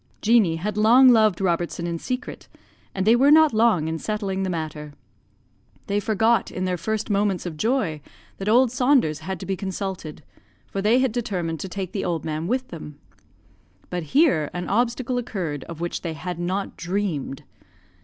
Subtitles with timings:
[0.23, 2.47] Jeanie had long loved Robertson in secret,
[2.95, 4.93] and they were not long in settling the matter.
[5.85, 8.01] They forgot in their first moments of joy
[8.39, 10.23] that old Saunders had to be consulted,
[10.65, 12.99] for they had determined to take the old man with them.
[13.91, 17.43] But here an obstacle occurred of which they had not dreamed.